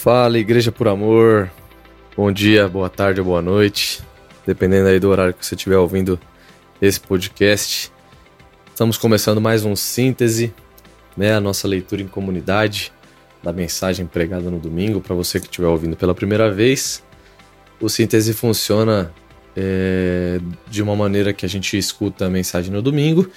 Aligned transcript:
Fala, 0.00 0.38
Igreja 0.38 0.70
por 0.70 0.86
Amor. 0.86 1.50
Bom 2.16 2.30
dia, 2.30 2.68
boa 2.68 2.88
tarde 2.88 3.18
ou 3.20 3.26
boa 3.26 3.42
noite, 3.42 4.00
dependendo 4.46 4.86
aí 4.86 5.00
do 5.00 5.08
horário 5.08 5.34
que 5.34 5.44
você 5.44 5.56
estiver 5.56 5.76
ouvindo 5.76 6.20
esse 6.80 7.00
podcast. 7.00 7.90
Estamos 8.68 8.96
começando 8.96 9.40
mais 9.40 9.64
um 9.64 9.74
síntese, 9.74 10.54
né, 11.16 11.34
a 11.34 11.40
nossa 11.40 11.66
leitura 11.66 12.00
em 12.00 12.06
comunidade 12.06 12.92
da 13.42 13.52
mensagem 13.52 14.06
pregada 14.06 14.48
no 14.48 14.60
domingo 14.60 15.00
para 15.00 15.16
você 15.16 15.40
que 15.40 15.46
estiver 15.46 15.66
ouvindo 15.66 15.96
pela 15.96 16.14
primeira 16.14 16.48
vez. 16.48 17.02
O 17.80 17.88
síntese 17.88 18.32
funciona 18.32 19.12
é, 19.56 20.38
de 20.68 20.80
uma 20.80 20.94
maneira 20.94 21.32
que 21.32 21.44
a 21.44 21.48
gente 21.48 21.76
escuta 21.76 22.26
a 22.26 22.30
mensagem 22.30 22.72
no 22.72 22.80
domingo 22.80 23.28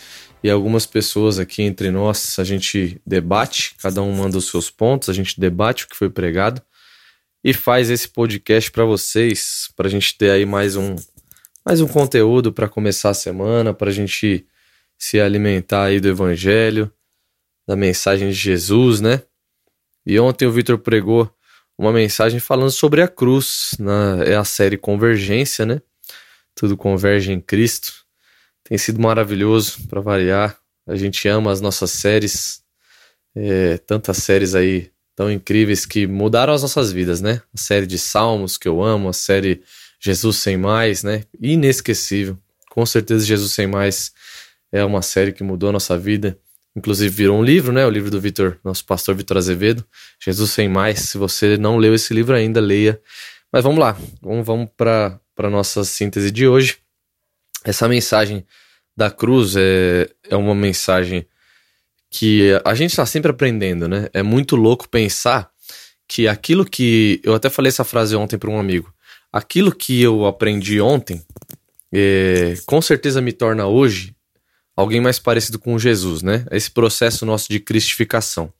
e 0.43 0.49
algumas 0.49 0.85
pessoas 0.85 1.39
aqui 1.39 1.61
entre 1.61 1.91
nós 1.91 2.37
a 2.39 2.43
gente 2.43 3.01
debate, 3.05 3.75
cada 3.81 4.01
um 4.01 4.11
manda 4.13 4.37
os 4.37 4.47
seus 4.47 4.69
pontos, 4.69 5.09
a 5.09 5.13
gente 5.13 5.39
debate 5.39 5.85
o 5.85 5.87
que 5.87 5.95
foi 5.95 6.09
pregado 6.09 6.61
e 7.43 7.53
faz 7.53 7.89
esse 7.89 8.07
podcast 8.07 8.71
para 8.71 8.85
vocês, 8.85 9.69
para 9.75 9.87
a 9.87 9.91
gente 9.91 10.17
ter 10.17 10.31
aí 10.31 10.45
mais 10.45 10.75
um 10.75 10.95
mais 11.63 11.79
um 11.79 11.87
conteúdo 11.87 12.51
para 12.51 12.67
começar 12.67 13.09
a 13.11 13.13
semana, 13.13 13.73
para 13.73 13.89
a 13.89 13.93
gente 13.93 14.45
se 14.97 15.19
alimentar 15.19 15.85
aí 15.85 15.99
do 15.99 16.07
Evangelho, 16.07 16.91
da 17.67 17.75
mensagem 17.75 18.29
de 18.29 18.35
Jesus, 18.35 18.99
né? 18.99 19.21
E 20.05 20.19
ontem 20.19 20.47
o 20.47 20.51
Vitor 20.51 20.79
pregou 20.79 21.31
uma 21.77 21.91
mensagem 21.91 22.39
falando 22.39 22.71
sobre 22.71 23.01
a 23.01 23.07
cruz, 23.07 23.75
na, 23.79 24.23
é 24.23 24.35
a 24.35 24.43
série 24.43 24.77
Convergência, 24.77 25.65
né? 25.65 25.81
Tudo 26.55 26.75
converge 26.75 27.31
em 27.31 27.39
Cristo. 27.39 28.00
Tem 28.63 28.77
sido 28.77 29.01
maravilhoso 29.01 29.87
para 29.87 30.01
variar. 30.01 30.57
A 30.87 30.95
gente 30.95 31.27
ama 31.27 31.51
as 31.51 31.61
nossas 31.61 31.91
séries, 31.91 32.63
é, 33.35 33.77
tantas 33.77 34.17
séries 34.17 34.55
aí 34.55 34.91
tão 35.15 35.31
incríveis 35.31 35.85
que 35.85 36.07
mudaram 36.07 36.53
as 36.53 36.61
nossas 36.61 36.91
vidas, 36.91 37.21
né? 37.21 37.41
A 37.53 37.57
série 37.57 37.85
de 37.85 37.97
Salmos 37.97 38.57
que 38.57 38.67
eu 38.67 38.81
amo, 38.81 39.09
a 39.09 39.13
série 39.13 39.61
Jesus 39.99 40.37
Sem 40.37 40.57
Mais, 40.57 41.03
né? 41.03 41.23
Inesquecível. 41.39 42.37
Com 42.69 42.85
certeza, 42.85 43.25
Jesus 43.25 43.51
Sem 43.51 43.67
Mais 43.67 44.11
é 44.71 44.83
uma 44.83 45.01
série 45.01 45.31
que 45.31 45.43
mudou 45.43 45.69
a 45.69 45.73
nossa 45.73 45.97
vida. 45.97 46.37
Inclusive 46.75 47.09
virou 47.13 47.37
um 47.37 47.43
livro, 47.43 47.71
né? 47.71 47.85
O 47.85 47.89
livro 47.89 48.09
do 48.09 48.19
Vitor, 48.19 48.57
nosso 48.63 48.85
pastor 48.85 49.13
Vitor 49.13 49.37
Azevedo. 49.37 49.85
Jesus 50.19 50.51
Sem 50.51 50.69
Mais. 50.69 50.99
Se 50.99 51.17
você 51.17 51.57
não 51.57 51.77
leu 51.77 51.93
esse 51.93 52.13
livro 52.13 52.35
ainda, 52.35 52.59
leia. 52.59 52.99
Mas 53.51 53.63
vamos 53.63 53.79
lá, 53.79 53.97
vamos, 54.21 54.45
vamos 54.45 54.69
para 54.75 55.19
a 55.37 55.49
nossa 55.49 55.83
síntese 55.83 56.31
de 56.31 56.47
hoje. 56.47 56.80
Essa 57.63 57.87
mensagem 57.87 58.45
da 58.95 59.09
cruz 59.09 59.55
é, 59.55 60.09
é 60.29 60.35
uma 60.35 60.55
mensagem 60.55 61.25
que 62.09 62.51
a 62.65 62.75
gente 62.75 62.91
está 62.91 63.05
sempre 63.05 63.31
aprendendo, 63.31 63.87
né? 63.87 64.09
É 64.13 64.21
muito 64.21 64.55
louco 64.55 64.89
pensar 64.89 65.49
que 66.07 66.27
aquilo 66.27 66.65
que. 66.65 67.21
Eu 67.23 67.33
até 67.33 67.49
falei 67.49 67.69
essa 67.69 67.85
frase 67.85 68.15
ontem 68.15 68.37
para 68.37 68.49
um 68.49 68.59
amigo. 68.59 68.93
Aquilo 69.31 69.73
que 69.73 70.01
eu 70.01 70.25
aprendi 70.25 70.81
ontem, 70.81 71.23
é, 71.91 72.55
com 72.65 72.81
certeza 72.81 73.21
me 73.21 73.31
torna 73.31 73.65
hoje 73.65 74.13
alguém 74.75 74.99
mais 74.99 75.19
parecido 75.19 75.57
com 75.57 75.79
Jesus, 75.79 76.21
né? 76.21 76.45
Esse 76.51 76.69
processo 76.69 77.25
nosso 77.25 77.47
de 77.49 77.59
cristificação. 77.59 78.51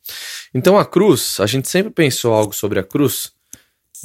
Então 0.53 0.77
a 0.77 0.85
cruz, 0.85 1.39
a 1.39 1.45
gente 1.45 1.67
sempre 1.67 1.91
pensou 1.91 2.33
algo 2.33 2.53
sobre 2.53 2.79
a 2.79 2.83
cruz, 2.83 3.33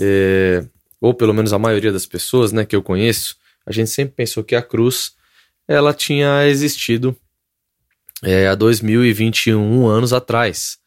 é, 0.00 0.64
ou 1.00 1.14
pelo 1.14 1.34
menos 1.34 1.52
a 1.52 1.58
maioria 1.58 1.92
das 1.92 2.06
pessoas, 2.06 2.52
né, 2.52 2.64
que 2.64 2.74
eu 2.74 2.82
conheço, 2.82 3.36
a 3.66 3.72
gente 3.72 3.90
sempre 3.90 4.14
pensou 4.14 4.44
que 4.44 4.54
a 4.54 4.62
cruz 4.62 5.12
ela 5.66 5.92
tinha 5.92 6.46
existido 6.46 7.16
é, 8.22 8.48
há 8.48 8.54
2021 8.54 9.86
anos 9.86 10.12
atrás, 10.12 10.78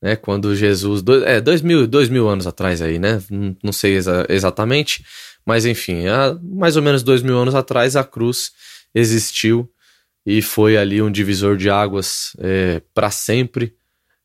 né? 0.00 0.16
Quando 0.16 0.56
Jesus. 0.56 1.02
É, 1.24 1.40
dois 1.40 1.62
mil, 1.62 1.86
dois 1.86 2.08
mil 2.08 2.28
anos 2.28 2.46
atrás 2.46 2.82
aí, 2.82 2.98
né? 2.98 3.22
Não, 3.30 3.56
não 3.62 3.72
sei 3.72 3.94
exa 3.94 4.26
exatamente, 4.28 5.04
mas 5.46 5.64
enfim, 5.64 6.06
há 6.08 6.36
mais 6.42 6.76
ou 6.76 6.82
menos 6.82 7.02
dois 7.02 7.22
mil 7.22 7.38
anos 7.38 7.54
atrás 7.54 7.94
a 7.94 8.02
cruz 8.02 8.50
existiu 8.94 9.70
e 10.26 10.42
foi 10.42 10.76
ali 10.76 11.00
um 11.02 11.10
divisor 11.10 11.56
de 11.56 11.70
águas 11.70 12.32
é, 12.38 12.80
para 12.94 13.10
sempre, 13.10 13.74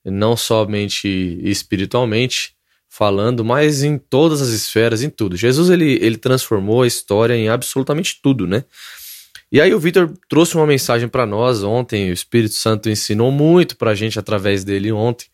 não 0.05 0.35
somente 0.35 1.07
espiritualmente 1.43 2.56
falando, 2.97 3.45
mas 3.45 3.83
em 3.83 3.95
todas 3.95 4.41
as 4.41 4.49
esferas, 4.49 5.03
em 5.03 5.09
tudo. 5.09 5.37
Jesus 5.37 5.69
ele, 5.69 5.99
ele 6.01 6.17
transformou 6.17 6.81
a 6.81 6.87
história 6.87 7.35
em 7.35 7.47
absolutamente 7.47 8.19
tudo, 8.23 8.47
né? 8.47 8.63
E 9.51 9.61
aí 9.61 9.71
o 9.71 9.79
Vitor 9.79 10.11
trouxe 10.27 10.55
uma 10.55 10.65
mensagem 10.65 11.07
para 11.07 11.23
nós 11.23 11.63
ontem, 11.63 12.09
o 12.09 12.13
Espírito 12.13 12.55
Santo 12.55 12.89
ensinou 12.89 13.31
muito 13.31 13.77
para 13.77 13.91
a 13.91 13.95
gente 13.95 14.17
através 14.17 14.63
dele 14.63 14.91
ontem. 14.91 15.27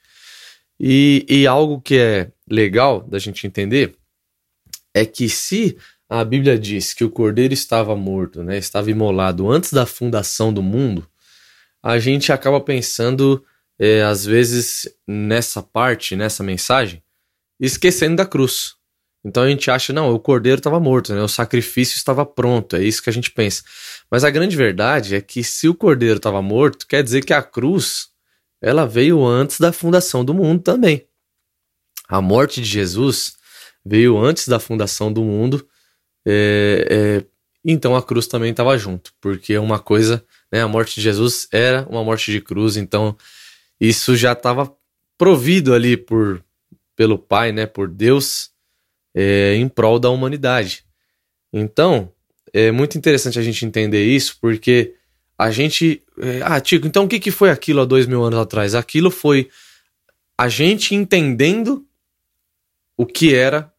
E, 0.77 1.25
e 1.29 1.47
algo 1.47 1.79
que 1.79 1.97
é 1.97 2.31
legal 2.49 3.01
da 3.01 3.17
gente 3.17 3.47
entender 3.47 3.95
é 4.93 5.05
que 5.05 5.29
se 5.29 5.77
a 6.09 6.21
Bíblia 6.25 6.59
diz 6.59 6.93
que 6.93 7.05
o 7.05 7.09
cordeiro 7.09 7.53
estava 7.53 7.95
morto, 7.95 8.43
né, 8.43 8.57
estava 8.57 8.91
imolado 8.91 9.49
antes 9.49 9.71
da 9.71 9.85
fundação 9.85 10.53
do 10.53 10.61
mundo, 10.61 11.07
a 11.81 11.97
gente 11.97 12.31
acaba 12.31 12.59
pensando, 12.59 13.43
é, 13.79 14.03
às 14.03 14.25
vezes, 14.25 14.87
nessa 15.07 15.63
parte, 15.63 16.15
nessa 16.15 16.43
mensagem, 16.43 17.01
esquecendo 17.65 18.17
da 18.17 18.25
cruz. 18.25 18.75
Então 19.25 19.43
a 19.43 19.49
gente 19.49 19.71
acha, 19.71 19.93
não, 19.93 20.13
o 20.13 20.19
cordeiro 20.19 20.59
estava 20.59 20.79
morto, 20.79 21.13
né? 21.13 21.21
O 21.21 21.29
sacrifício 21.29 21.95
estava 21.95 22.25
pronto, 22.25 22.75
é 22.75 22.83
isso 22.83 23.01
que 23.01 23.09
a 23.09 23.13
gente 23.13 23.31
pensa. 23.31 23.63
Mas 24.11 24.23
a 24.23 24.29
grande 24.29 24.55
verdade 24.55 25.15
é 25.15 25.21
que 25.21 25.43
se 25.43 25.69
o 25.69 25.73
cordeiro 25.73 26.17
estava 26.17 26.41
morto, 26.41 26.85
quer 26.85 27.01
dizer 27.01 27.23
que 27.23 27.33
a 27.33 27.41
cruz 27.41 28.09
ela 28.61 28.85
veio 28.85 29.25
antes 29.25 29.59
da 29.59 29.71
fundação 29.71 30.25
do 30.25 30.33
mundo 30.33 30.61
também. 30.61 31.07
A 32.09 32.21
morte 32.21 32.61
de 32.61 32.67
Jesus 32.67 33.35
veio 33.85 34.17
antes 34.17 34.47
da 34.47 34.59
fundação 34.59 35.11
do 35.11 35.23
mundo, 35.23 35.65
é, 36.25 36.87
é, 36.89 37.25
então 37.63 37.95
a 37.95 38.03
cruz 38.03 38.27
também 38.27 38.51
estava 38.51 38.77
junto, 38.77 39.13
porque 39.19 39.57
uma 39.57 39.79
coisa, 39.79 40.23
né, 40.51 40.61
a 40.61 40.67
morte 40.67 40.95
de 40.95 41.01
Jesus 41.01 41.47
era 41.51 41.85
uma 41.89 42.03
morte 42.03 42.31
de 42.31 42.39
cruz, 42.39 42.77
então 42.77 43.17
isso 43.79 44.15
já 44.15 44.33
estava 44.33 44.73
provido 45.17 45.73
ali 45.73 45.97
por 45.97 46.43
pelo 46.95 47.17
Pai, 47.17 47.51
né, 47.51 47.65
por 47.65 47.87
Deus 47.87 48.51
é, 49.13 49.55
em 49.55 49.67
prol 49.67 49.99
da 49.99 50.09
humanidade. 50.09 50.85
Então, 51.51 52.11
é 52.51 52.71
muito 52.71 52.97
interessante 52.97 53.39
a 53.39 53.41
gente 53.41 53.65
entender 53.65 54.05
isso, 54.05 54.37
porque 54.39 54.95
a 55.37 55.51
gente. 55.51 56.01
É, 56.19 56.41
ah, 56.43 56.59
Tico, 56.61 56.87
então 56.87 57.05
o 57.05 57.07
que, 57.07 57.19
que 57.19 57.31
foi 57.31 57.49
aquilo 57.49 57.81
há 57.81 57.85
dois 57.85 58.05
mil 58.05 58.23
anos 58.23 58.39
atrás? 58.39 58.75
Aquilo 58.75 59.09
foi 59.09 59.49
a 60.37 60.47
gente 60.47 60.95
entendendo 60.95 61.85
o 62.97 63.05
que 63.05 63.33
era 63.33 63.71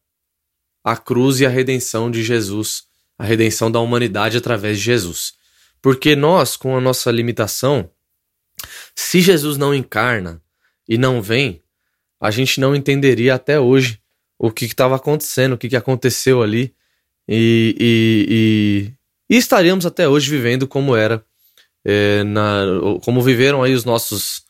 a 0.83 0.97
cruz 0.97 1.41
e 1.41 1.47
a 1.47 1.49
redenção 1.49 2.11
de 2.11 2.23
Jesus, 2.23 2.85
a 3.19 3.25
redenção 3.25 3.71
da 3.71 3.81
humanidade 3.81 4.37
através 4.37 4.79
de 4.79 4.85
Jesus. 4.85 5.35
Porque 5.81 6.15
nós, 6.17 6.57
com 6.57 6.77
a 6.77 6.81
nossa 6.81 7.11
limitação, 7.11 7.91
se 8.95 9.21
Jesus 9.21 9.57
não 9.57 9.75
encarna 9.75 10.43
e 10.89 10.99
não 10.99 11.23
vem, 11.23 11.63
a 12.25 12.31
gente 12.31 12.59
não 12.59 12.75
entenderia 12.75 13.35
até 13.35 13.61
hoje 13.61 14.01
o 14.39 14.51
que 14.51 14.65
estava 14.65 14.97
acontecendo, 14.97 15.53
o 15.53 15.59
que, 15.59 15.69
que 15.69 15.77
aconteceu 15.77 16.43
ali. 16.43 16.75
E, 17.29 17.77
e, 17.79 18.95
e, 19.29 19.35
e, 19.35 19.39
estaríamos 19.39 19.85
até 19.85 20.09
hoje 20.09 20.31
vivendo 20.31 20.67
como 20.67 20.97
era, 20.97 21.23
é, 21.85 22.25
na, 22.25 22.65
como 23.03 23.21
viveram 23.21 23.63
aí 23.63 23.75
os 23.75 23.85
nossos 23.85 24.43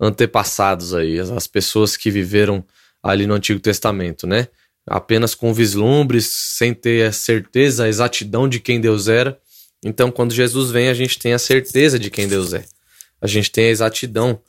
antepassados 0.00 0.94
aí, 0.94 1.18
as, 1.18 1.30
as 1.30 1.46
pessoas 1.46 1.98
que 1.98 2.10
viveram 2.10 2.64
ali 3.02 3.26
no 3.26 3.34
Antigo 3.34 3.60
Testamento, 3.60 4.26
né? 4.26 4.48
Apenas 4.86 5.34
com 5.34 5.52
vislumbres, 5.52 6.24
sem 6.24 6.72
ter 6.72 7.08
a 7.08 7.12
certeza, 7.12 7.84
a 7.84 7.88
exatidão 7.88 8.48
de 8.48 8.58
quem 8.58 8.80
Deus 8.80 9.06
era. 9.06 9.38
Então, 9.84 10.10
quando 10.10 10.32
Jesus 10.32 10.70
vem, 10.70 10.88
a 10.88 10.94
gente 10.94 11.18
tem 11.18 11.34
a 11.34 11.38
certeza 11.38 11.98
de 11.98 12.10
quem 12.10 12.26
Deus 12.26 12.54
é. 12.54 12.64
A 13.20 13.26
gente 13.26 13.50
tem 13.50 13.66
a 13.66 13.70
exatidão 13.70 14.40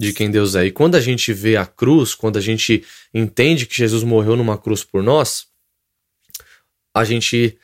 de 0.00 0.14
quem 0.14 0.30
Deus 0.30 0.54
é. 0.54 0.64
E 0.64 0.72
quando 0.72 0.94
a 0.94 1.00
gente 1.00 1.30
vê 1.30 1.58
a 1.58 1.66
cruz, 1.66 2.14
quando 2.14 2.38
a 2.38 2.40
gente 2.40 2.82
entende 3.12 3.66
que 3.66 3.76
Jesus 3.76 4.02
morreu 4.02 4.34
numa 4.34 4.56
cruz 4.56 4.82
por 4.82 5.02
nós, 5.02 5.46
a 6.94 7.04
gente 7.04 7.58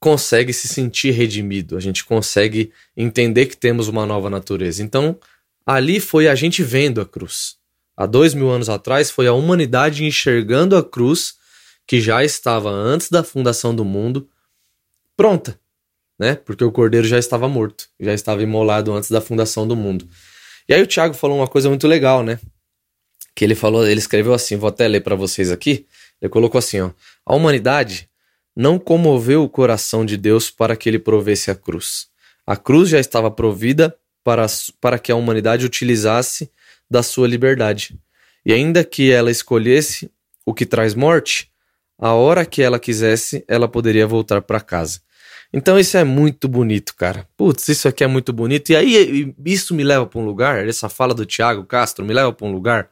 consegue 0.00 0.52
se 0.52 0.66
sentir 0.66 1.12
redimido, 1.12 1.76
a 1.76 1.80
gente 1.80 2.04
consegue 2.04 2.72
entender 2.96 3.46
que 3.46 3.56
temos 3.56 3.86
uma 3.86 4.04
nova 4.04 4.28
natureza. 4.28 4.82
Então, 4.82 5.16
ali 5.64 6.00
foi 6.00 6.26
a 6.26 6.34
gente 6.34 6.64
vendo 6.64 7.00
a 7.00 7.06
cruz. 7.06 7.56
Há 7.96 8.06
dois 8.06 8.34
mil 8.34 8.50
anos 8.50 8.68
atrás, 8.68 9.08
foi 9.08 9.28
a 9.28 9.32
humanidade 9.32 10.04
enxergando 10.04 10.76
a 10.76 10.82
cruz 10.82 11.36
que 11.86 12.00
já 12.00 12.24
estava 12.24 12.70
antes 12.70 13.08
da 13.08 13.22
fundação 13.22 13.72
do 13.72 13.84
mundo 13.84 14.28
pronta, 15.16 15.58
né? 16.18 16.34
Porque 16.34 16.64
o 16.64 16.72
cordeiro 16.72 17.06
já 17.06 17.20
estava 17.20 17.48
morto, 17.48 17.88
já 18.00 18.12
estava 18.12 18.42
imolado 18.42 18.92
antes 18.92 19.12
da 19.12 19.20
fundação 19.20 19.66
do 19.66 19.76
mundo. 19.76 20.08
E 20.68 20.74
aí 20.74 20.82
o 20.82 20.86
Thiago 20.86 21.14
falou 21.14 21.38
uma 21.38 21.48
coisa 21.48 21.68
muito 21.68 21.86
legal, 21.86 22.22
né? 22.22 22.38
Que 23.34 23.44
ele 23.44 23.54
falou, 23.54 23.86
ele 23.86 24.00
escreveu 24.00 24.34
assim, 24.34 24.56
vou 24.56 24.68
até 24.68 24.88
ler 24.88 25.00
para 25.00 25.14
vocês 25.14 25.50
aqui. 25.50 25.86
Ele 26.20 26.28
colocou 26.28 26.58
assim, 26.58 26.80
ó: 26.80 26.90
A 27.24 27.34
humanidade 27.34 28.08
não 28.54 28.78
comoveu 28.78 29.44
o 29.44 29.48
coração 29.48 30.04
de 30.04 30.16
Deus 30.16 30.50
para 30.50 30.74
que 30.76 30.88
ele 30.88 30.98
provesse 30.98 31.50
a 31.50 31.54
cruz. 31.54 32.08
A 32.46 32.56
cruz 32.56 32.88
já 32.88 32.98
estava 32.98 33.30
provida 33.30 33.96
para, 34.24 34.46
para 34.80 34.98
que 34.98 35.12
a 35.12 35.16
humanidade 35.16 35.66
utilizasse 35.66 36.50
da 36.90 37.02
sua 37.02 37.28
liberdade. 37.28 37.98
E 38.44 38.52
ainda 38.52 38.82
que 38.82 39.10
ela 39.10 39.30
escolhesse 39.30 40.10
o 40.44 40.54
que 40.54 40.64
traz 40.64 40.94
morte, 40.94 41.50
a 41.98 42.12
hora 42.12 42.46
que 42.46 42.62
ela 42.62 42.78
quisesse, 42.78 43.44
ela 43.48 43.68
poderia 43.68 44.06
voltar 44.06 44.40
para 44.42 44.60
casa. 44.60 45.00
Então 45.52 45.78
isso 45.78 45.96
é 45.96 46.04
muito 46.04 46.48
bonito, 46.48 46.94
cara. 46.94 47.26
Putz, 47.36 47.68
isso 47.68 47.88
aqui 47.88 48.04
é 48.04 48.06
muito 48.06 48.32
bonito. 48.32 48.70
E 48.70 48.76
aí 48.76 49.34
isso 49.44 49.74
me 49.74 49.84
leva 49.84 50.06
para 50.06 50.20
um 50.20 50.24
lugar, 50.24 50.66
essa 50.66 50.88
fala 50.88 51.14
do 51.14 51.24
Tiago 51.24 51.64
Castro 51.64 52.04
me 52.04 52.12
leva 52.12 52.32
para 52.32 52.46
um 52.46 52.52
lugar 52.52 52.90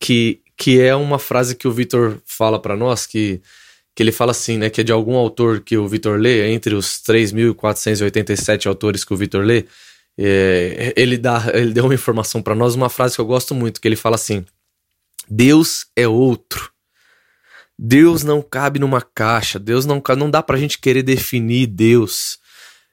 que, 0.00 0.40
que 0.56 0.80
é 0.80 0.94
uma 0.94 1.18
frase 1.18 1.54
que 1.54 1.66
o 1.66 1.72
Vitor 1.72 2.20
fala 2.24 2.60
para 2.60 2.76
nós, 2.76 3.06
que, 3.06 3.40
que 3.94 4.02
ele 4.02 4.12
fala 4.12 4.30
assim, 4.30 4.58
né, 4.58 4.70
que 4.70 4.80
é 4.80 4.84
de 4.84 4.92
algum 4.92 5.16
autor 5.16 5.60
que 5.60 5.76
o 5.76 5.88
Vitor 5.88 6.18
lê, 6.18 6.52
entre 6.52 6.74
os 6.74 7.02
3.487 7.02 8.66
autores 8.66 9.04
que 9.04 9.12
o 9.12 9.16
Vitor 9.16 9.44
lê, 9.44 9.64
é, 10.16 10.92
ele, 10.96 11.16
dá, 11.16 11.50
ele 11.54 11.72
deu 11.72 11.84
uma 11.84 11.94
informação 11.94 12.42
para 12.42 12.54
nós, 12.54 12.74
uma 12.74 12.88
frase 12.88 13.14
que 13.14 13.20
eu 13.20 13.26
gosto 13.26 13.54
muito, 13.54 13.80
que 13.80 13.86
ele 13.86 13.96
fala 13.96 14.16
assim, 14.16 14.44
Deus 15.28 15.86
é 15.94 16.08
outro. 16.08 16.70
Deus 17.78 18.24
não 18.24 18.42
cabe 18.42 18.78
numa 18.78 19.00
caixa, 19.00 19.58
Deus 19.58 19.86
não, 19.86 20.02
não 20.16 20.30
dá 20.30 20.42
pra 20.42 20.58
gente 20.58 20.78
querer 20.78 21.02
definir 21.02 21.66
Deus. 21.66 22.38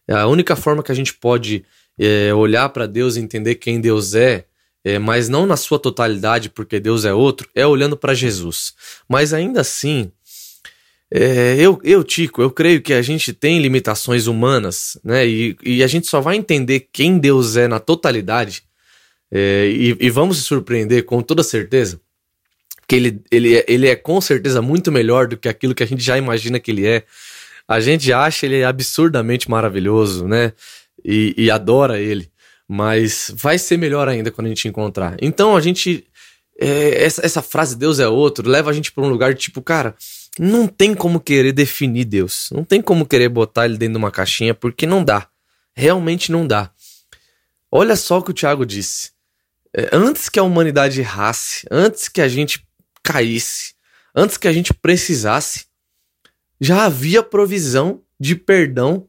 A 0.08 0.28
única 0.28 0.56
forma 0.56 0.84
que 0.84 0.92
a 0.92 0.96
gente 0.96 1.14
pode 1.14 1.66
é, 1.98 2.34
olhar 2.34 2.70
para 2.70 2.86
Deus 2.86 3.16
e 3.16 3.20
entender 3.20 3.56
quem 3.56 3.82
Deus 3.82 4.14
é, 4.14 4.46
é, 4.84 5.00
mas 5.00 5.28
não 5.28 5.48
na 5.48 5.58
sua 5.58 5.80
totalidade, 5.80 6.50
porque 6.50 6.80
Deus 6.80 7.06
é 7.06 7.14
outro, 7.14 7.50
é 7.56 7.66
olhando 7.66 7.98
para 7.98 8.14
Jesus. 8.14 8.74
Mas 9.10 9.34
ainda 9.34 9.62
assim, 9.62 10.12
é, 11.12 11.56
eu, 11.58 11.80
eu, 11.84 12.04
Tico, 12.04 12.42
eu 12.42 12.52
creio 12.52 12.82
que 12.82 12.94
a 12.94 13.02
gente 13.02 13.34
tem 13.34 13.60
limitações 13.60 14.28
humanas, 14.28 15.00
né? 15.04 15.26
E, 15.26 15.58
e 15.64 15.84
a 15.84 15.88
gente 15.88 16.06
só 16.06 16.22
vai 16.22 16.36
entender 16.36 16.90
quem 16.94 17.18
Deus 17.18 17.56
é 17.58 17.68
na 17.68 17.80
totalidade, 17.80 18.64
é, 19.32 19.68
e, 19.68 19.98
e 20.00 20.10
vamos 20.12 20.38
se 20.38 20.44
surpreender 20.44 21.04
com 21.06 21.22
toda 21.22 21.42
certeza, 21.42 22.00
que 22.88 22.96
ele, 22.96 23.22
ele, 23.32 23.58
é, 23.58 23.66
ele 23.68 23.88
é 23.88 23.96
com 23.96 24.20
certeza 24.22 24.62
muito 24.62 24.92
melhor 24.92 25.28
do 25.28 25.38
que 25.38 25.50
aquilo 25.50 25.74
que 25.74 25.84
a 25.84 25.88
gente 25.88 26.04
já 26.04 26.18
imagina 26.18 26.60
que 26.60 26.72
ele 26.72 26.86
é. 26.86 27.04
A 27.68 27.80
gente 27.80 28.12
acha 28.14 28.46
ele 28.46 28.64
absurdamente 28.64 29.50
maravilhoso, 29.50 30.28
né? 30.28 30.54
E, 31.04 31.34
e 31.38 31.52
adora 31.52 32.00
ele. 32.00 32.30
Mas 32.68 33.32
vai 33.36 33.58
ser 33.58 33.78
melhor 33.78 34.08
ainda 34.08 34.32
quando 34.32 34.46
a 34.46 34.50
gente 34.50 34.68
encontrar. 34.68 35.18
Então 35.22 35.56
a 35.56 35.62
gente. 35.62 36.06
É, 36.58 37.04
essa, 37.04 37.26
essa 37.26 37.42
frase 37.42 37.76
Deus 37.76 38.00
é 38.00 38.08
outro 38.08 38.50
leva 38.50 38.70
a 38.70 38.74
gente 38.74 38.90
para 38.90 39.04
um 39.04 39.10
lugar 39.10 39.34
de 39.34 39.42
tipo, 39.42 39.62
cara, 39.62 39.94
não 40.40 40.68
tem 40.68 40.96
como 40.96 41.20
querer 41.20 41.52
definir 41.52 42.06
Deus. 42.06 42.50
Não 42.52 42.64
tem 42.64 42.82
como 42.82 43.06
querer 43.06 43.30
botar 43.30 43.66
ele 43.66 43.78
dentro 43.78 43.94
de 43.94 43.98
uma 43.98 44.12
caixinha, 44.12 44.54
porque 44.54 44.86
não 44.86 45.04
dá. 45.04 45.28
Realmente 45.76 46.32
não 46.32 46.48
dá. 46.48 46.72
Olha 47.72 47.96
só 47.96 48.20
o 48.20 48.24
que 48.24 48.32
o 48.32 48.34
Tiago 48.34 48.66
disse. 48.66 49.12
É, 49.76 49.90
antes 49.92 50.30
que 50.30 50.40
a 50.40 50.44
humanidade 50.44 51.02
errasse, 51.02 51.68
antes 51.70 52.08
que 52.08 52.22
a 52.22 52.28
gente 52.28 52.65
caísse, 53.06 53.76
antes 54.16 54.36
que 54.36 54.48
a 54.48 54.52
gente 54.52 54.74
precisasse, 54.74 55.68
já 56.60 56.86
havia 56.86 57.22
provisão 57.22 58.02
de 58.20 58.36
perdão, 58.36 59.08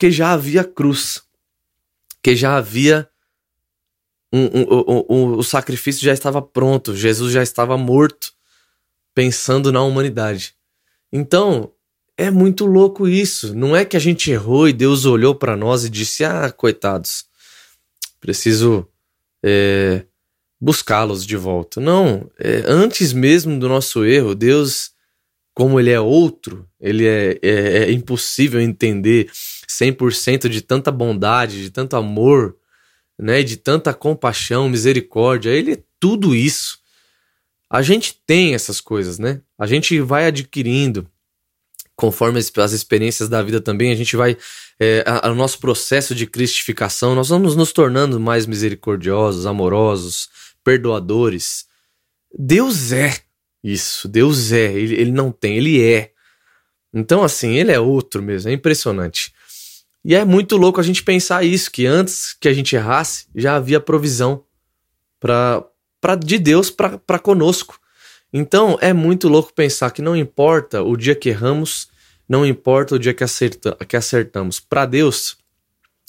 que 0.00 0.10
já 0.10 0.32
havia 0.32 0.64
cruz, 0.64 1.22
que 2.20 2.34
já 2.34 2.56
havia 2.56 3.08
um, 4.32 4.46
um, 4.46 5.04
um, 5.08 5.36
o 5.36 5.44
sacrifício 5.44 6.02
já 6.02 6.12
estava 6.12 6.42
pronto, 6.42 6.96
Jesus 6.96 7.32
já 7.32 7.42
estava 7.42 7.78
morto, 7.78 8.32
pensando 9.14 9.70
na 9.70 9.80
humanidade. 9.82 10.56
Então, 11.12 11.72
é 12.16 12.32
muito 12.32 12.66
louco 12.66 13.06
isso. 13.06 13.54
Não 13.54 13.76
é 13.76 13.84
que 13.84 13.96
a 13.96 14.00
gente 14.00 14.32
errou 14.32 14.68
e 14.68 14.72
Deus 14.72 15.04
olhou 15.04 15.36
para 15.36 15.56
nós 15.56 15.84
e 15.84 15.90
disse: 15.90 16.24
Ah, 16.24 16.50
coitados, 16.50 17.26
preciso 18.20 18.88
é, 19.40 20.04
buscá-los 20.64 21.26
de 21.26 21.36
volta. 21.36 21.78
Não, 21.78 22.30
é, 22.38 22.62
antes 22.66 23.12
mesmo 23.12 23.58
do 23.58 23.68
nosso 23.68 24.02
erro, 24.02 24.34
Deus, 24.34 24.92
como 25.52 25.78
Ele 25.78 25.90
é 25.90 26.00
outro, 26.00 26.66
Ele 26.80 27.06
é, 27.06 27.38
é, 27.42 27.78
é 27.82 27.92
impossível 27.92 28.58
entender 28.58 29.30
100% 29.68 30.48
de 30.48 30.62
tanta 30.62 30.90
bondade, 30.90 31.62
de 31.62 31.70
tanto 31.70 31.96
amor, 31.96 32.56
né, 33.18 33.42
de 33.42 33.58
tanta 33.58 33.92
compaixão, 33.92 34.66
misericórdia. 34.66 35.50
Ele 35.50 35.74
é 35.74 35.82
tudo 36.00 36.34
isso. 36.34 36.78
A 37.68 37.82
gente 37.82 38.18
tem 38.26 38.54
essas 38.54 38.80
coisas, 38.80 39.18
né? 39.18 39.42
A 39.58 39.66
gente 39.66 40.00
vai 40.00 40.26
adquirindo 40.26 41.06
conforme 41.96 42.38
as 42.38 42.72
experiências 42.72 43.28
da 43.28 43.42
vida 43.42 43.60
também, 43.60 43.92
a 43.92 43.94
gente 43.94 44.16
vai. 44.16 44.36
É, 44.80 45.04
o 45.26 45.34
nosso 45.34 45.58
processo 45.58 46.14
de 46.14 46.26
cristificação, 46.26 47.14
nós 47.14 47.28
vamos 47.28 47.54
nos 47.54 47.72
tornando 47.72 48.18
mais 48.18 48.46
misericordiosos, 48.46 49.46
amorosos, 49.46 50.28
perdoadores. 50.64 51.66
Deus 52.36 52.90
é 52.90 53.14
isso, 53.62 54.08
Deus 54.08 54.52
é, 54.52 54.72
ele, 54.72 54.94
ele 54.94 55.12
não 55.12 55.30
tem, 55.30 55.56
ele 55.56 55.82
é. 55.82 56.12
Então, 56.92 57.22
assim, 57.22 57.54
ele 57.54 57.72
é 57.72 57.80
outro 57.80 58.22
mesmo, 58.22 58.50
é 58.50 58.52
impressionante. 58.52 59.32
E 60.04 60.14
é 60.14 60.24
muito 60.24 60.56
louco 60.56 60.80
a 60.80 60.82
gente 60.82 61.02
pensar 61.02 61.44
isso, 61.44 61.70
que 61.70 61.86
antes 61.86 62.34
que 62.34 62.46
a 62.46 62.52
gente 62.52 62.76
errasse, 62.76 63.26
já 63.34 63.56
havia 63.56 63.80
provisão 63.80 64.44
pra, 65.18 65.64
pra, 65.98 66.14
de 66.14 66.38
Deus 66.38 66.70
para 66.70 67.18
conosco. 67.18 67.80
Então, 68.30 68.76
é 68.80 68.92
muito 68.92 69.28
louco 69.28 69.54
pensar 69.54 69.90
que 69.92 70.02
não 70.02 70.14
importa 70.14 70.82
o 70.82 70.96
dia 70.96 71.14
que 71.14 71.30
erramos, 71.30 71.88
não 72.28 72.44
importa 72.44 72.96
o 72.96 72.98
dia 72.98 73.14
que, 73.14 73.24
acerta, 73.24 73.76
que 73.88 73.96
acertamos. 73.96 74.60
Para 74.60 74.84
Deus, 74.84 75.38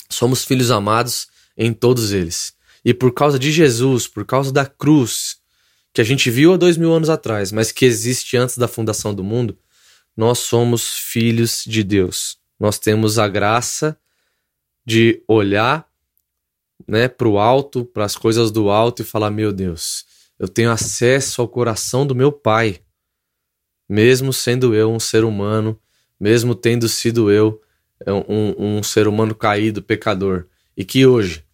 somos 0.10 0.44
filhos 0.44 0.72
amados 0.72 1.28
em 1.58 1.72
todos 1.72 2.12
eles. 2.12 2.55
E 2.86 2.94
por 2.94 3.12
causa 3.12 3.40
de 3.40 3.52
Jesus, 3.52 4.08
por 4.08 4.24
causa 4.24 4.54
da 4.54 4.64
cruz, 4.64 5.38
que 5.92 6.00
a 6.00 6.04
gente 6.04 6.30
viu 6.30 6.54
há 6.54 6.58
dois 6.58 6.78
mil 6.78 6.94
anos 6.94 7.10
atrás, 7.10 7.52
mas 7.52 7.72
que 7.72 7.84
existe 7.84 8.38
antes 8.38 8.60
da 8.60 8.68
fundação 8.68 9.12
do 9.12 9.24
mundo, 9.24 9.58
nós 10.16 10.38
somos 10.40 10.92
filhos 11.00 11.64
de 11.66 11.84
Deus. 11.84 12.38
Nós 12.60 12.78
temos 12.78 13.18
a 13.18 13.28
graça 13.28 13.98
de 14.86 15.24
olhar 15.28 15.90
né, 16.88 17.08
para 17.08 17.28
o 17.28 17.40
alto, 17.40 17.86
para 17.86 18.06
as 18.06 18.16
coisas 18.16 18.52
do 18.52 18.70
alto 18.70 19.02
e 19.02 19.06
falar: 19.06 19.32
Meu 19.32 19.52
Deus, 19.52 20.06
eu 20.38 20.48
tenho 20.48 20.70
acesso 20.70 21.42
ao 21.42 21.48
coração 21.48 22.06
do 22.06 22.14
meu 22.14 22.32
Pai, 22.32 22.82
mesmo 23.90 24.32
sendo 24.32 24.76
eu 24.76 24.92
um 24.92 25.00
ser 25.00 25.24
humano, 25.24 25.80
mesmo 26.20 26.54
tendo 26.54 26.88
sido 26.88 27.32
eu 27.32 27.60
é, 28.06 28.14
um, 28.14 28.78
um 28.78 28.84
ser 28.84 29.08
humano 29.08 29.34
caído, 29.34 29.82
pecador, 29.82 30.46
e 30.78 30.86
que 30.86 31.06
hoje 31.06 31.45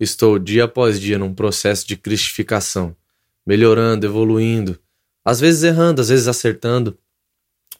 Estou 0.00 0.38
dia 0.38 0.64
após 0.64 0.98
dia 0.98 1.18
num 1.18 1.34
processo 1.34 1.86
de 1.86 1.94
cristificação, 1.94 2.96
melhorando, 3.46 4.06
evoluindo, 4.06 4.80
às 5.22 5.38
vezes 5.38 5.62
errando, 5.62 6.00
às 6.00 6.08
vezes 6.08 6.26
acertando, 6.26 6.98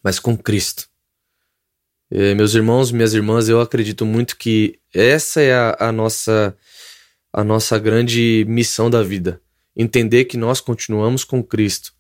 mas 0.04 0.20
com 0.20 0.36
Cristo. 0.36 0.86
E, 2.10 2.34
meus 2.34 2.54
irmãos, 2.54 2.92
minhas 2.92 3.14
irmãs, 3.14 3.48
eu 3.48 3.60
acredito 3.60 4.04
muito 4.04 4.36
que 4.36 4.78
essa 4.92 5.40
é 5.40 5.54
a, 5.54 5.76
a 5.88 5.92
nossa 5.92 6.54
a 7.32 7.44
nossa 7.44 7.78
grande 7.78 8.44
missão 8.48 8.90
da 8.90 9.02
vida, 9.02 9.40
entender 9.76 10.24
que 10.24 10.36
nós 10.36 10.60
continuamos 10.60 11.22
com 11.22 11.42
Cristo. 11.42 11.94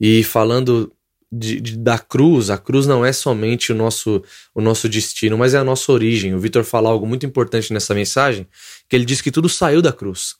E 0.00 0.22
falando 0.22 0.93
de, 1.38 1.60
de, 1.60 1.76
da 1.76 1.98
cruz, 1.98 2.50
a 2.50 2.58
cruz 2.58 2.86
não 2.86 3.04
é 3.04 3.12
somente 3.12 3.72
o 3.72 3.74
nosso, 3.74 4.22
o 4.54 4.60
nosso 4.60 4.88
destino, 4.88 5.36
mas 5.36 5.54
é 5.54 5.58
a 5.58 5.64
nossa 5.64 5.90
origem. 5.90 6.34
O 6.34 6.38
Vitor 6.38 6.64
fala 6.64 6.88
algo 6.88 7.06
muito 7.06 7.26
importante 7.26 7.72
nessa 7.72 7.94
mensagem, 7.94 8.46
que 8.88 8.94
ele 8.94 9.04
diz 9.04 9.20
que 9.20 9.30
tudo 9.30 9.48
saiu 9.48 9.82
da 9.82 9.92
cruz. 9.92 10.36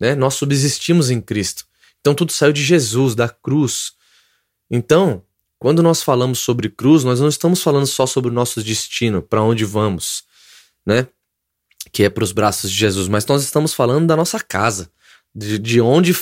Né? 0.00 0.14
Nós 0.14 0.34
subsistimos 0.34 1.10
em 1.10 1.20
Cristo. 1.20 1.66
Então 2.00 2.14
tudo 2.14 2.32
saiu 2.32 2.52
de 2.52 2.62
Jesus, 2.62 3.14
da 3.14 3.28
cruz. 3.28 3.92
Então, 4.70 5.22
quando 5.58 5.82
nós 5.82 6.02
falamos 6.02 6.38
sobre 6.38 6.68
cruz, 6.68 7.04
nós 7.04 7.20
não 7.20 7.28
estamos 7.28 7.62
falando 7.62 7.86
só 7.86 8.06
sobre 8.06 8.30
o 8.30 8.34
nosso 8.34 8.62
destino, 8.62 9.22
para 9.22 9.42
onde 9.42 9.64
vamos, 9.64 10.24
né? 10.84 11.06
Que 11.92 12.04
é 12.04 12.10
para 12.10 12.24
os 12.24 12.32
braços 12.32 12.70
de 12.70 12.76
Jesus, 12.76 13.06
mas 13.06 13.26
nós 13.26 13.42
estamos 13.42 13.74
falando 13.74 14.06
da 14.06 14.16
nossa 14.16 14.40
casa 14.40 14.90
de, 15.34 15.58
de 15.58 15.80
onde 15.80 16.14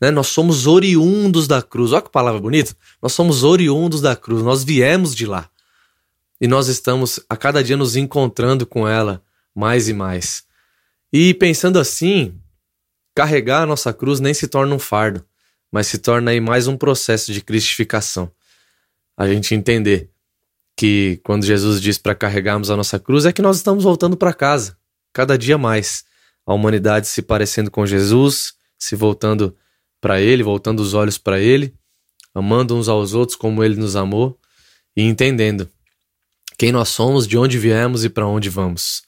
né, 0.00 0.10
nós 0.10 0.28
somos 0.28 0.66
oriundos 0.66 1.46
da 1.46 1.62
cruz. 1.62 1.92
Olha 1.92 2.02
que 2.02 2.10
palavra 2.10 2.40
bonita. 2.40 2.74
Nós 3.02 3.12
somos 3.12 3.44
oriundos 3.44 4.00
da 4.00 4.16
cruz, 4.16 4.42
nós 4.42 4.64
viemos 4.64 5.14
de 5.14 5.26
lá. 5.26 5.48
E 6.40 6.48
nós 6.48 6.68
estamos 6.68 7.20
a 7.28 7.36
cada 7.36 7.62
dia 7.62 7.76
nos 7.76 7.96
encontrando 7.96 8.66
com 8.66 8.88
ela 8.88 9.22
mais 9.54 9.88
e 9.88 9.92
mais. 9.92 10.44
E 11.12 11.32
pensando 11.34 11.78
assim, 11.78 12.38
carregar 13.14 13.62
a 13.62 13.66
nossa 13.66 13.92
cruz 13.92 14.18
nem 14.18 14.34
se 14.34 14.48
torna 14.48 14.74
um 14.74 14.78
fardo, 14.78 15.24
mas 15.70 15.86
se 15.86 15.98
torna 15.98 16.32
aí 16.32 16.40
mais 16.40 16.66
um 16.66 16.76
processo 16.76 17.32
de 17.32 17.40
cristificação. 17.40 18.30
A 19.16 19.28
gente 19.28 19.54
entender 19.54 20.10
que 20.76 21.20
quando 21.22 21.46
Jesus 21.46 21.80
diz 21.80 21.98
para 21.98 22.16
carregarmos 22.16 22.68
a 22.68 22.76
nossa 22.76 22.98
cruz 22.98 23.24
é 23.24 23.32
que 23.32 23.42
nós 23.42 23.58
estamos 23.58 23.84
voltando 23.84 24.16
para 24.16 24.34
casa, 24.34 24.76
cada 25.12 25.38
dia 25.38 25.56
mais 25.56 26.04
a 26.46 26.52
humanidade 26.54 27.06
se 27.06 27.22
parecendo 27.22 27.70
com 27.70 27.86
Jesus, 27.86 28.54
se 28.78 28.94
voltando 28.96 29.56
para 30.00 30.20
Ele, 30.20 30.42
voltando 30.42 30.80
os 30.80 30.94
olhos 30.94 31.16
para 31.18 31.40
Ele, 31.40 31.74
amando 32.34 32.76
uns 32.76 32.88
aos 32.88 33.14
outros 33.14 33.36
como 33.36 33.64
Ele 33.64 33.76
nos 33.76 33.96
amou 33.96 34.38
e 34.96 35.02
entendendo 35.02 35.68
quem 36.56 36.70
nós 36.70 36.88
somos, 36.88 37.26
de 37.26 37.36
onde 37.36 37.58
viemos 37.58 38.04
e 38.04 38.08
para 38.08 38.26
onde 38.26 38.48
vamos. 38.48 39.02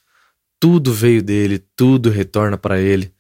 Tudo 0.58 0.92
veio 0.92 1.22
dele, 1.22 1.62
tudo 1.76 2.10
retorna 2.10 2.56
para 2.56 2.80
Ele. 2.80 3.12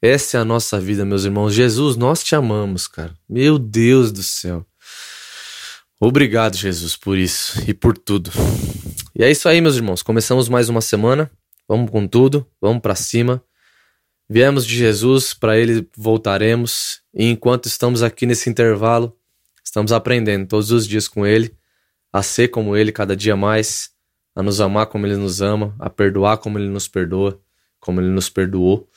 Essa 0.00 0.38
é 0.38 0.40
a 0.40 0.44
nossa 0.44 0.80
vida, 0.80 1.04
meus 1.04 1.24
irmãos. 1.24 1.54
Jesus, 1.54 1.96
nós 1.96 2.22
te 2.22 2.34
amamos, 2.34 2.86
cara. 2.86 3.14
Meu 3.28 3.58
Deus 3.58 4.12
do 4.12 4.22
céu. 4.22 4.66
Obrigado, 6.00 6.56
Jesus, 6.56 6.96
por 6.96 7.16
isso 7.16 7.62
e 7.66 7.74
por 7.74 7.96
tudo. 7.96 8.30
E 9.14 9.22
é 9.22 9.30
isso 9.30 9.48
aí, 9.48 9.60
meus 9.60 9.76
irmãos. 9.76 10.02
Começamos 10.02 10.48
mais 10.48 10.68
uma 10.68 10.80
semana. 10.80 11.30
Vamos 11.66 11.90
com 11.90 12.06
tudo, 12.06 12.46
vamos 12.60 12.82
para 12.82 12.94
cima. 12.94 13.42
Viemos 14.28 14.66
de 14.66 14.74
Jesus, 14.76 15.34
para 15.34 15.58
ele 15.58 15.88
voltaremos. 15.96 17.00
E 17.12 17.26
enquanto 17.26 17.66
estamos 17.66 18.02
aqui 18.02 18.26
nesse 18.26 18.48
intervalo, 18.48 19.16
estamos 19.64 19.92
aprendendo 19.92 20.46
todos 20.46 20.70
os 20.70 20.86
dias 20.86 21.06
com 21.08 21.26
ele, 21.26 21.54
a 22.12 22.22
ser 22.22 22.48
como 22.48 22.76
ele 22.76 22.92
cada 22.92 23.16
dia 23.16 23.36
mais, 23.36 23.90
a 24.34 24.42
nos 24.42 24.60
amar 24.60 24.86
como 24.86 25.06
ele 25.06 25.16
nos 25.16 25.42
ama, 25.42 25.74
a 25.78 25.90
perdoar 25.90 26.38
como 26.38 26.58
ele 26.58 26.68
nos 26.68 26.88
perdoa, 26.88 27.40
como 27.80 28.00
ele 28.00 28.10
nos 28.10 28.28
perdoou 28.28 28.88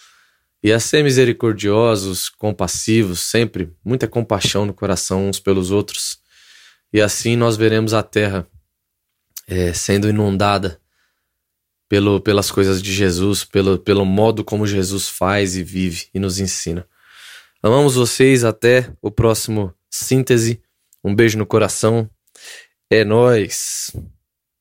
e 0.64 0.72
a 0.72 0.80
ser 0.80 1.04
misericordiosos, 1.04 2.30
compassivos, 2.30 3.20
sempre 3.20 3.74
muita 3.84 4.08
compaixão 4.08 4.66
no 4.66 4.74
coração 4.74 5.30
uns 5.30 5.40
pelos 5.40 5.72
outros. 5.72 6.20
E 6.92 7.02
assim 7.02 7.36
nós 7.36 7.56
veremos 7.56 7.94
a 7.94 8.02
terra 8.02 8.48
é, 9.48 9.72
sendo 9.74 10.10
inundada 10.10 10.80
pelo, 11.90 12.20
pelas 12.20 12.52
coisas 12.52 12.82
de 12.82 12.94
Jesus, 12.94 13.44
pelo, 13.44 13.78
pelo 13.78 14.06
modo 14.06 14.44
como 14.44 14.68
Jesus 14.68 15.08
faz 15.08 15.56
e 15.56 15.64
vive 15.64 16.08
e 16.14 16.20
nos 16.20 16.40
ensina. 16.40 16.86
Amamos 17.62 17.96
vocês, 17.96 18.44
até 18.44 18.90
o 19.02 19.10
próximo 19.10 19.74
síntese. 19.90 20.62
Um 21.04 21.16
beijo 21.16 21.38
no 21.38 21.46
coração. 21.46 22.10
É 22.90 23.04
nós. 23.04 23.92